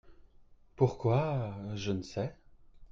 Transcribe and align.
Pourquoi? 0.77 1.53
je 1.75 1.91
ne 1.91 2.01
sais. 2.01 2.35